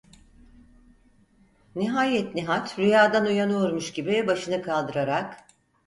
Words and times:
Nihayet 1.75 2.35
Nihat 2.35 2.79
rüyadan 2.79 3.25
uyanıyormuş 3.25 3.91
gibi 3.93 4.27
başını 4.27 4.61
kaldırarak: 4.61 5.45